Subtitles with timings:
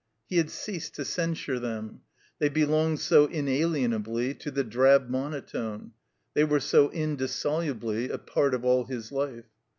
[0.25, 2.01] He had ceased to censure them;
[2.39, 5.91] they belonged so inalienably to the drab monotone;
[6.33, 9.45] they were so indissolubly a part of all his life.